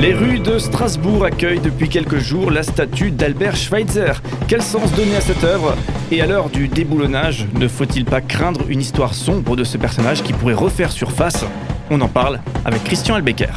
[0.00, 4.20] Les rues de Strasbourg accueillent depuis quelques jours la statue d'Albert Schweitzer.
[4.48, 5.74] Quel sens donner à cette œuvre?
[6.12, 10.22] Et à l'heure du déboulonnage, ne faut-il pas craindre une histoire sombre de ce personnage
[10.22, 11.46] qui pourrait refaire surface?
[11.90, 13.54] On en parle avec Christian Albecker.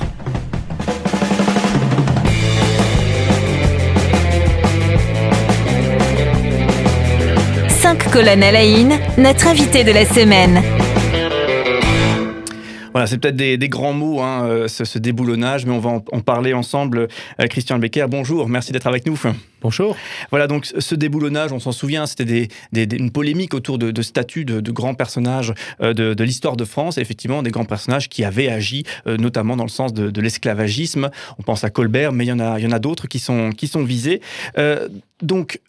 [7.68, 8.62] Cinq colonnes à la
[9.18, 10.62] notre invité de la semaine.
[12.98, 16.54] Voilà, c'est peut-être des, grands mots, hein, euh, ce, déboulonnage, mais on va en, parler
[16.54, 17.08] ensemble.
[17.40, 19.16] Euh, Christian Becker, bonjour, merci d'être avec nous.
[19.62, 19.96] Bonjour.
[20.32, 24.96] Voilà, donc ce déboulonnage, on s'en souvient, c'était une polémique autour de, statuts de, grands
[24.96, 29.56] personnages euh, de, l'histoire de France, et effectivement des grands personnages qui avaient agi, notamment
[29.56, 31.12] dans le sens de, l'esclavagisme.
[31.38, 33.84] On pense à Colbert, mais il y en a, a d'autres qui sont, qui sont
[33.84, 34.22] visés.
[35.22, 35.60] donc,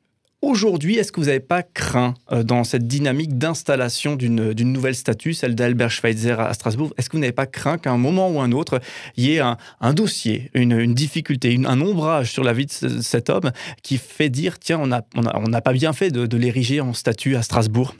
[0.40, 5.34] Aujourd'hui, est-ce que vous n'avez pas craint euh, dans cette dynamique d'installation d'une nouvelle statue,
[5.34, 8.40] celle d'Albert Schweitzer à Strasbourg, est-ce que vous n'avez pas craint qu'à un moment ou
[8.40, 8.80] un autre,
[9.16, 13.50] il y ait un, dossier, une, difficulté, un ombrage sur la vie de cet homme
[13.82, 17.96] qui fait dire, tiens, on n'a pas bien fait de, l'ériger en statue à Strasbourg?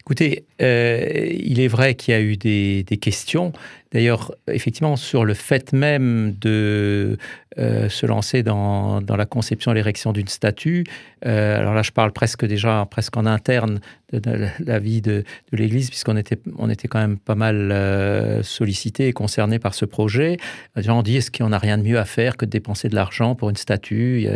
[0.00, 3.52] Écoutez, euh, il est vrai qu'il y a eu des questions.
[3.92, 7.18] D'ailleurs, effectivement, sur le fait même de
[7.58, 10.84] euh, se lancer dans, la conception et l'érection d'une statue,
[11.26, 13.80] euh, alors là, je parle presque déjà, presque en interne
[14.12, 19.08] de, la vie de, l'Église, puisqu'on était, on était quand même pas mal euh, sollicité
[19.08, 20.38] et concerné par ce projet.
[20.76, 22.46] Les gens ont dit, est-ce qu'il n'y en a rien de mieux à faire que
[22.46, 24.26] de dépenser de l'argent pour une statue?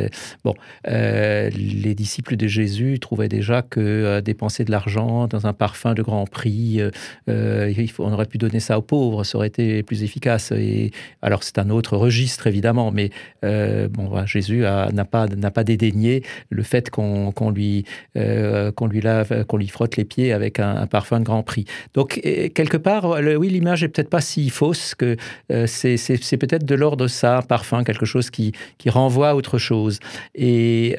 [0.44, 0.54] Bon,
[0.86, 6.26] les disciples de Jésus trouvaient déjà que dépenser de l'argent dans un parfum de grand
[6.26, 6.80] prix,
[7.28, 10.52] on aurait pu donner ça aux pauvres, ça aurait été plus efficace.
[10.52, 10.90] Et,
[11.22, 13.10] alors c'est un autre registre évidemment, mais
[13.44, 17.84] euh, bon, Jésus n'a pas, pas dédaigné le fait qu'on lui,
[18.16, 21.64] euh, qu'on lui lave, qu'on lui frotte les pieds avec un, parfum de grand prix.
[21.94, 22.20] Donc
[22.54, 25.16] quelque part, oui, l'image est peut-être pas si fausse que
[25.52, 29.34] euh, c'est peut-être de l'ordre de ça, un parfum, quelque chose qui, qui renvoie à
[29.34, 30.00] autre chose.
[30.34, 30.96] Et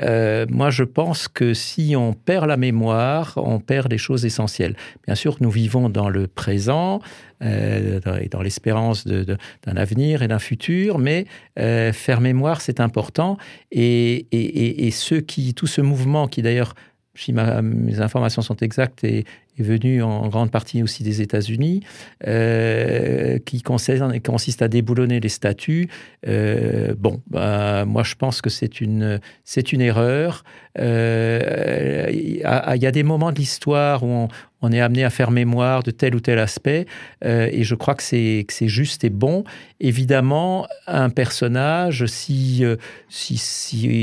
[0.49, 4.75] moi, je pense que si on perd la mémoire, on perd des choses essentielles.
[5.05, 7.01] Bien sûr, nous vivons dans le présent,
[7.43, 11.25] euh, et dans l'espérance d'un avenir et d'un futur, mais
[11.59, 13.37] euh, faire mémoire, c'est important.
[13.71, 16.73] Et, et, et, ceux qui, tout ce mouvement qui d'ailleurs
[17.17, 19.25] si mes informations sont exactes, est,
[19.59, 21.81] est venu en grande partie aussi des États-Unis,
[22.27, 25.89] euh, qui consiste à déboulonner les statuts.
[26.27, 29.19] Euh, bon, bah, moi je pense que c'est une,
[29.79, 30.43] erreur.
[30.79, 32.37] Euh, il
[32.81, 34.27] y, a des moments de l'histoire où
[34.61, 36.85] on, est amené à faire mémoire de tel ou tel aspect,
[37.23, 39.43] et je crois que c'est, juste et bon.
[39.79, 42.63] Évidemment, un personnage si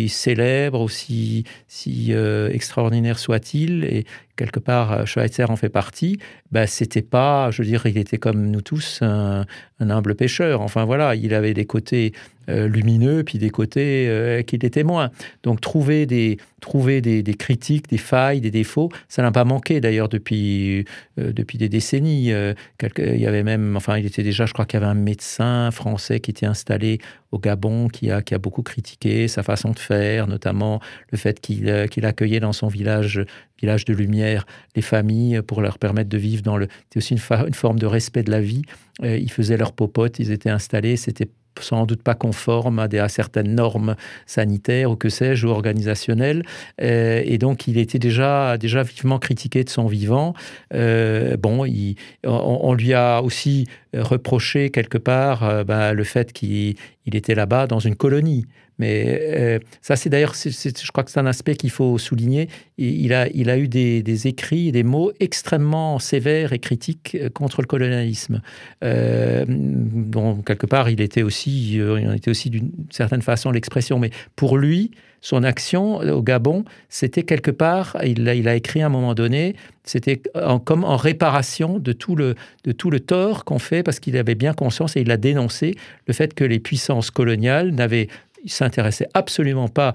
[0.08, 4.04] célèbre ou si, si extraordinaire soit-il, et
[4.36, 6.18] quelque part, euh, Schweitzer en fait partie,
[6.50, 9.46] bah, c'était pas, je veux dire, il était comme nous tous un,
[9.80, 10.60] humble pêcheur.
[10.60, 12.12] Enfin voilà, il avait des côtés
[12.48, 15.10] lumineux, puis des côtés euh, qu'il était moins.
[15.42, 20.08] Donc trouver des, trouver des, critiques, des failles, des défauts, ça n'a pas manqué d'ailleurs
[20.08, 20.84] depuis,
[21.16, 22.30] depuis des décennies.
[22.30, 25.70] il y avait même, enfin il était déjà, je crois qu'il y avait un médecin
[25.70, 26.98] français qui était installé
[27.32, 31.40] au Gabon qui a, qui a beaucoup critiqué sa façon de faire, notamment le fait
[31.40, 31.68] qu'il
[32.06, 33.24] accueillait dans son village
[33.60, 34.46] village de lumière,
[34.76, 36.68] les familles pour leur permettre de vivre dans le.
[36.90, 38.62] C'est aussi une, forme de respect de la vie.
[39.02, 41.28] Euh, ils faisaient leur popote, ils étaient installés, c'était
[41.60, 46.42] sans doute pas conforme à, certaines normes sanitaires ou que sais-je, ou organisationnelles.
[46.80, 50.34] Euh, et donc, il était déjà, déjà vivement critiqué de son vivant.
[50.72, 53.66] Euh, bon, il, on, lui a aussi
[53.96, 58.46] reproché quelque part bah, le fait qu'il était là-bas dans une colonie.
[58.78, 62.48] Mais euh, ça, c'est d'ailleurs, je crois que c'est un aspect qu'il faut souligner.
[62.76, 67.62] Il a, il a eu des, écrits, des mots extrêmement sévères et critiques euh, contre
[67.62, 68.42] le colonialisme.
[68.82, 73.98] Euh, bon, quelque part, il était aussi, euh, était aussi d'une certaine façon l'expression.
[73.98, 74.90] Mais pour lui,
[75.24, 80.20] son action au Gabon, c'était quelque part, il a, écrit à un moment donné, c'était
[80.66, 84.34] comme en réparation de tout le, de tout le tort qu'on fait, parce qu'il avait
[84.34, 85.76] bien conscience et il a dénoncé
[86.06, 88.08] le fait que les puissances coloniales n'avaient
[88.44, 89.94] il s'intéressait absolument pas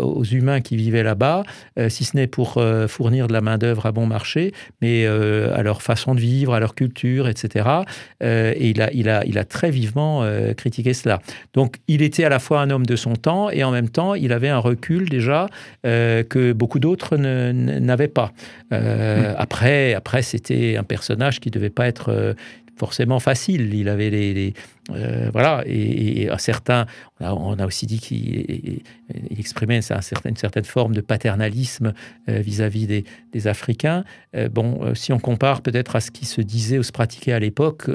[0.00, 1.42] aux humains qui vivaient là-bas,
[1.78, 5.54] euh, si ce n'est pour euh, fournir de la main-d'œuvre à bon marché, mais euh,
[5.54, 7.68] à leur façon de vivre, à leur culture, etc.
[8.20, 10.24] et il a, il, a, il a très vivement
[10.56, 11.20] critiqué cela.
[11.54, 14.14] Donc, il était à la fois un homme de son temps et en même temps,
[14.14, 15.48] il avait un recul déjà
[15.82, 18.32] que beaucoup d'autres n'avaient pas.
[18.70, 18.76] Mmh.
[19.36, 22.34] Après, après c'était un personnage qui ne devait pas être
[22.78, 23.74] forcément facile.
[23.74, 24.54] Il avait les,
[24.90, 26.86] euh, voilà, et, à certains,
[27.20, 28.80] on a, aussi dit qu'il
[29.36, 29.82] exprimait une
[30.36, 31.92] certaine, forme de paternalisme
[32.28, 33.04] euh, vis-à-vis des,
[33.46, 34.04] Africains.
[34.34, 37.38] Euh, bon, si on compare peut-être à ce qui se disait ou se pratiquait à
[37.38, 37.88] l'époque,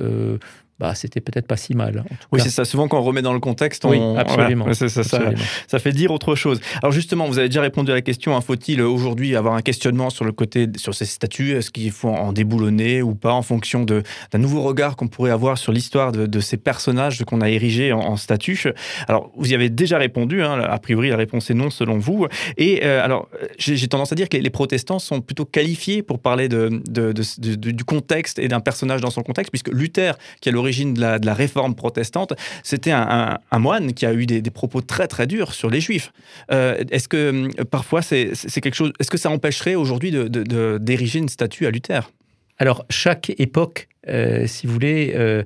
[0.79, 2.03] bah, c'était peut-être pas si mal.
[2.31, 2.65] oui, c'est ça.
[2.65, 3.89] Souvent, quand on remet dans le contexte, on...
[3.91, 4.73] oui, absolument.
[4.73, 6.59] ça, Ça, fait dire autre chose.
[6.81, 8.35] Alors justement, vous avez déjà répondu à la question.
[8.35, 11.51] Hein, faut-il aujourd'hui avoir un questionnement sur le côté sur ces statuts?
[11.51, 14.03] Est-ce qu'il faut en déboulonner ou pas en fonction d'un
[14.37, 18.17] nouveau regard qu'on pourrait avoir sur l'histoire de, ces personnages qu'on a érigés en, en
[18.17, 18.73] statues?
[19.07, 20.41] Alors, vous y avez déjà répondu.
[20.41, 22.27] Hein, a priori, la réponse est non selon vous.
[22.57, 26.47] Et euh, alors, j'ai tendance à dire que les, protestants sont plutôt qualifiés pour parler
[26.47, 26.81] de,
[27.55, 31.25] du contexte et d'un personnage dans son contexte, puisque Luther, qui est à l'origine de
[31.25, 32.33] la, réforme protestante,
[32.63, 36.13] c'était un, moine qui a eu des, propos très très durs sur les juifs.
[36.51, 38.31] Euh, est-ce que euh, parfois c'est
[38.62, 42.12] quelque chose, est-ce que ça empêcherait aujourd'hui d'ériger une statue à Luther?
[42.60, 43.89] Alors, chaque époque,
[44.45, 45.44] si vous voulez,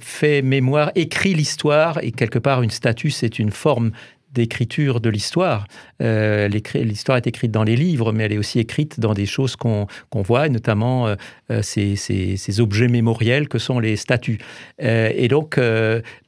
[0.00, 3.92] fait mémoire, écrit l'histoire, et quelque part, une statue, c'est une forme
[4.36, 5.66] d'écriture de l'histoire.
[6.02, 9.56] Euh, l'histoire est écrite dans les livres, mais elle est aussi écrite dans des choses
[9.56, 11.14] qu'on voit, notamment euh,
[11.50, 14.38] euh, ces, objets mémoriels que sont les statues.
[14.78, 15.58] et donc,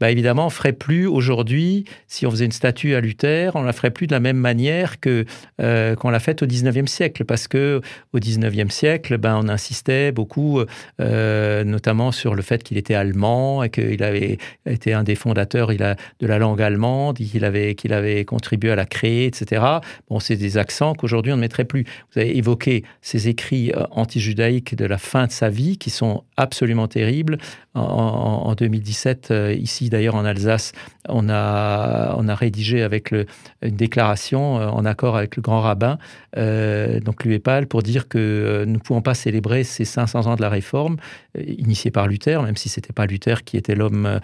[0.00, 3.72] bah, évidemment, on ferait plus aujourd'hui, si on faisait une statue à Luther, on la
[3.72, 5.24] ferait plus de la même manière que
[5.58, 7.80] qu'on l'a faite au 19e siècle, parce que
[8.12, 10.62] au 19e siècle, ben, on insistait beaucoup,
[10.98, 15.82] notamment sur le fait qu'il était allemand et qu'il avait été un des fondateurs il
[15.82, 19.62] a, de la langue allemande, qu'il avait, qu'il avait contribué à la créer, etc.
[20.08, 21.84] Bon, c'est des accents qu'aujourd'hui on ne mettrait plus.
[22.12, 26.24] Vous avez évoqué ces écrits euh, anti-judaïques de la fin de sa vie qui sont
[26.36, 27.38] absolument terribles.
[27.74, 30.72] En, 2017, euh, ici d'ailleurs en Alsace,
[31.08, 35.98] on a, on a rédigé avec une déclaration euh, en accord avec le grand rabbin,
[36.36, 40.48] donc l'UEPAL, pour dire que nous ne pouvons pas célébrer ces 500 ans de la
[40.48, 40.96] réforme,
[41.36, 44.20] initiée par Luther, même si ce n'était pas Luther qui était l'homme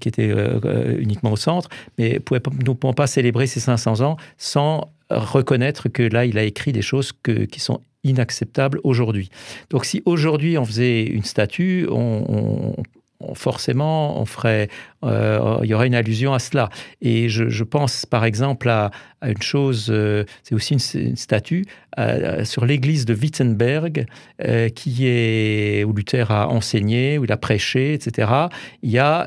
[0.00, 0.34] qui était
[0.98, 6.02] uniquement au centre, mais nous ne pouvons pas célébrer ces 500 ans sans reconnaître que
[6.02, 7.12] là, il a écrit des choses
[7.50, 9.30] qui sont inacceptables aujourd'hui.
[9.70, 12.74] Donc si aujourd'hui on faisait une statue, on,
[13.34, 14.68] forcément, on ferait,
[15.02, 16.68] euh, il y aurait une allusion à cela.
[17.00, 18.90] Et je, pense par exemple à,
[19.24, 21.64] une chose, euh, c'est aussi une, statue
[21.98, 24.06] euh, sur l'église de Wittenberg,
[24.74, 28.30] qui est où Luther a enseigné, où il a prêché, etc.
[28.82, 29.26] Il y a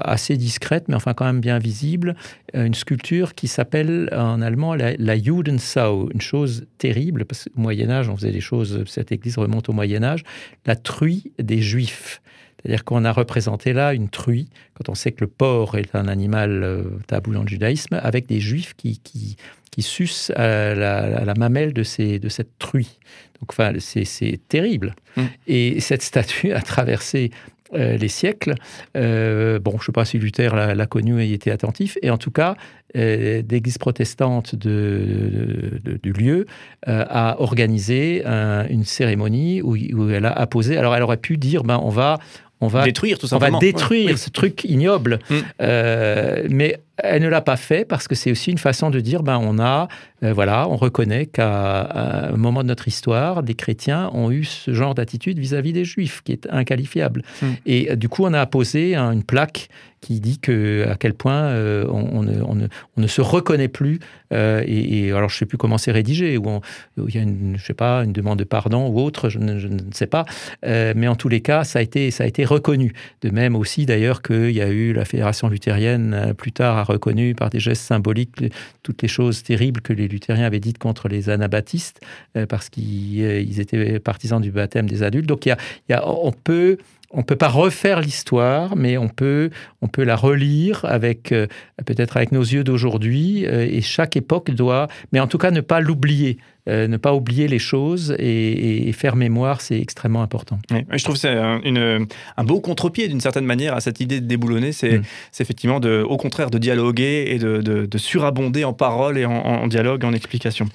[0.00, 2.16] assez discrète, mais enfin quand même bien visible,
[2.52, 7.90] une sculpture qui s'appelle en allemand la, la Judensau, une chose terrible parce qu'au Moyen
[7.90, 8.84] Âge, on faisait des choses.
[8.86, 10.24] Cette église remonte au Moyen Âge,
[10.66, 12.20] la truie des Juifs.
[12.62, 16.08] C'est-à-dire qu'on a représenté là une truie, quand on sait que le porc est un
[16.08, 19.36] animal euh, tabou dans le judaïsme, avec des juifs qui, qui,
[19.70, 22.98] qui sucent à la, mamelle de, ces, de cette truie.
[23.40, 24.94] Donc, enfin, c'est terrible.
[25.16, 25.22] Mmh.
[25.46, 27.30] Et cette statue a traversé
[27.72, 28.54] euh, les siècles.
[28.96, 31.98] Euh, bon, je ne sais pas si Luther l'a connu et y était attentif.
[32.02, 32.56] Et en tout cas,
[32.96, 36.46] euh, l'Église protestante de, du lieu
[36.86, 40.76] a organisé une cérémonie où, où, elle a apposé.
[40.78, 42.18] Alors, elle aurait pu dire, ben, on va
[42.60, 43.56] on va détruire tout simplement.
[43.56, 45.18] On va détruire ce truc ignoble.
[45.30, 45.34] Mm.
[45.62, 49.22] Euh, mais elle ne l'a pas fait parce que c'est aussi une façon de dire,
[49.22, 49.88] ben on a,
[50.22, 54.74] euh, voilà, on reconnaît qu'à un moment de notre histoire, des chrétiens ont eu ce
[54.74, 57.22] genre d'attitude vis-à-vis des juifs, qui est inqualifiable.
[57.40, 57.46] Mm.
[57.66, 59.68] Et euh, du coup, on a apposé une plaque
[60.00, 63.98] qui dit que à quel point euh, on, ne, se reconnaît plus.
[64.32, 66.60] et, alors, je ne sais plus comment c'est rédigé, ou
[66.96, 69.78] il y a une, je sais pas, une demande de pardon ou autre, je ne,
[69.92, 70.24] sais pas.
[70.62, 72.92] mais en tous les cas, ça a été, ça a été reconnu.
[73.22, 77.34] De même aussi, d'ailleurs, qu'il y a eu la fédération luthérienne plus tard à reconnu
[77.34, 78.42] par des gestes symboliques
[78.82, 82.00] toutes les choses terribles que les luthériens avaient dites contre les anabaptistes,
[82.36, 85.26] euh, parce qu'ils euh, étaient partisans du baptême des adultes.
[85.26, 86.78] Donc y a, on peut
[87.10, 89.50] on peut pas refaire l'histoire, mais on peut,
[89.82, 91.46] on peut la relire avec euh,
[91.84, 93.44] peut-être avec nos yeux d'aujourd'hui.
[93.44, 96.38] et chaque époque doit, mais en tout cas ne pas l'oublier.
[96.70, 100.58] Euh, ne pas oublier les choses et, faire mémoire, c'est extrêmement important.
[100.70, 104.72] je trouve que c'est un, beau contre-pied d'une certaine manière à cette idée de déboulonner,
[104.72, 105.02] c'est mm.
[105.40, 110.12] effectivement de, au contraire de dialoguer et de, surabonder en paroles et en, dialogue, en
[110.12, 110.68] explication.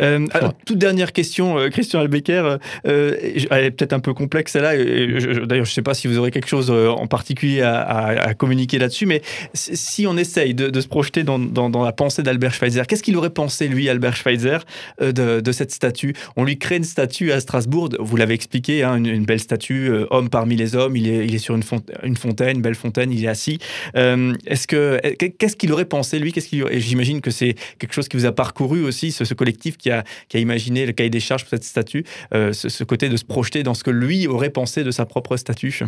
[0.00, 0.26] Euh,
[0.64, 4.76] toute dernière question, euh, Christian Albecker, elle est peut-être un peu complexe celle-là,
[5.46, 9.06] d'ailleurs je ne sais pas si vous aurez quelque chose en particulier à, communiquer là-dessus,
[9.06, 9.22] mais
[9.54, 13.30] si on essaye de, se projeter dans, dans la pensée d'Albert Schweitzer, qu'est-ce qu'il aurait
[13.30, 14.58] pensé lui, Albert Schweitzer,
[15.00, 16.14] de, cette statue.
[16.36, 20.06] On lui crée une statue à Strasbourg, vous l'avez expliqué, hein, une, belle statue, euh,
[20.10, 23.12] homme parmi les hommes, il est, il est sur une, fontaine, une fontaine, belle fontaine,
[23.12, 23.58] il est assis.
[23.96, 25.00] Euh, est-ce que,
[25.38, 26.32] qu'est-ce qu'il aurait pensé, lui?
[26.32, 29.90] Qu'est-ce qu'il, J'imagine que c'est quelque chose qui vous a parcouru aussi, ce, collectif qui
[29.90, 32.04] a, qui a imaginé le cahier des charges pour cette statue,
[32.34, 35.36] euh, ce, côté de se projeter dans ce que lui aurait pensé de sa propre
[35.36, 35.82] statue?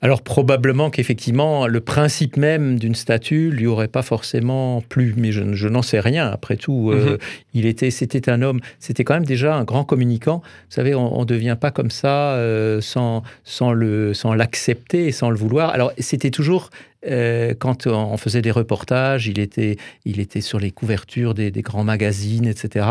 [0.00, 5.68] Alors probablement qu'effectivement, le principe même d'une statue lui aurait pas forcément plu, mais je,
[5.68, 6.28] n'en sais rien.
[6.28, 7.18] Après tout, euh, mhm.
[7.54, 10.38] il était, c'était un homme, c'était quand même déjà un grand communicant.
[10.38, 15.12] Vous savez, on ne devient pas comme ça euh, sans, sans, le, sans l'accepter et
[15.12, 15.70] sans le vouloir.
[15.70, 16.70] Alors c'était toujours
[17.06, 21.84] euh, quand on faisait des reportages, il était, il était sur les couvertures des, grands
[21.84, 22.86] magazines, etc.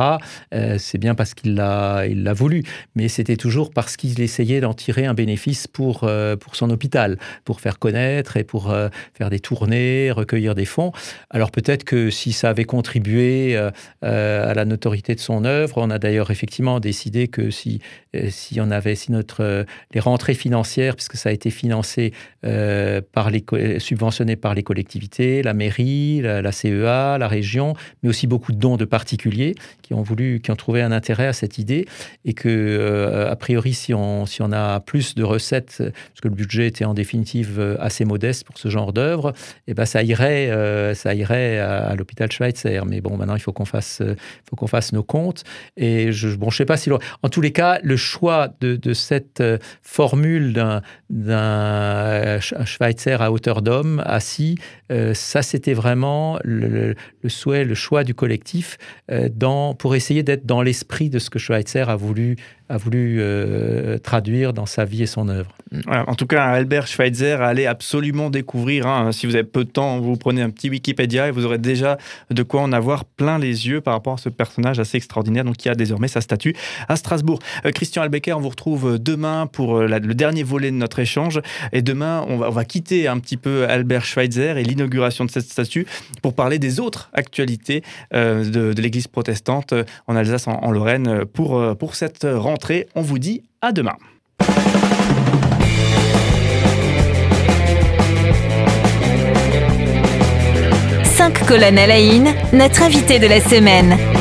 [0.53, 2.63] Euh, c'est bien parce qu'il l'a, il l'a voulu,
[2.95, 7.17] mais c'était toujours parce qu'il essayait d'en tirer un bénéfice pour, euh, pour son hôpital,
[7.43, 8.73] pour faire connaître et pour
[9.13, 10.91] faire des tournées, recueillir des fonds.
[11.29, 13.57] Alors peut-être que si ça avait contribué
[14.01, 17.79] à la notoriété de son œuvre, on a d'ailleurs effectivement décidé que si,
[18.29, 23.41] si on avait, si notre, les rentrées financières, puisque ça a été financé par les
[23.97, 27.73] subventionnés par les collectivités, la mairie, la, CEA, la région,
[28.03, 31.25] mais aussi beaucoup de dons de particuliers qui ont voulu, qui ont trouvé un intérêt
[31.25, 31.87] à cette idée
[32.23, 36.27] et que, euh, a priori, si on, si on a plus de recettes, parce que
[36.27, 39.33] le budget était en définitive euh, assez modeste pour ce genre d'œuvre,
[39.65, 42.81] et eh ben ça irait, euh, ça irait à, l'hôpital Schweitzer.
[42.85, 44.03] Mais bon, maintenant il faut qu'on fasse,
[44.47, 45.43] faut qu'on fasse nos comptes.
[45.75, 48.93] Et je, bon, je sais pas si, en tous les cas, le choix de, de
[48.93, 49.41] cette
[49.81, 50.53] formule
[51.09, 54.57] d'un Schweitzer à hauteur d'homme assis.
[54.91, 56.95] Euh, ça, c'était vraiment le,
[57.27, 58.77] souhait, le choix du collectif
[59.11, 59.29] euh,
[59.77, 62.35] pour essayer d'être dans l'esprit de ce que Schweitzer a voulu
[62.69, 65.55] a voulu euh, traduire dans sa vie et son œuvre.
[65.85, 68.87] en tout cas, Albert Schweitzer, allez absolument découvrir.
[68.87, 69.13] Hein.
[69.13, 71.97] si vous avez peu de temps, vous prenez un petit Wikipédia et vous aurez déjà
[72.29, 75.55] de quoi en avoir plein les yeux par rapport à ce personnage assez extraordinaire, donc
[75.55, 76.55] qui a désormais sa statue
[76.89, 77.39] à Strasbourg.
[77.73, 81.39] Christian Albecker, on vous retrouve demain pour le dernier volet de notre échange.
[81.71, 85.31] Et demain, on va, on va quitter un petit peu Albert Schweitzer et l'inauguration de
[85.31, 85.85] cette statue
[86.21, 89.73] pour parler des autres actualités de, l'Église protestante
[90.07, 93.95] en Alsace, en, Lorraine, pour, pour cette rentrée on vous dit à demain.
[101.03, 101.97] Cinq colonnes à la
[102.53, 104.16] notre invité de la semaine.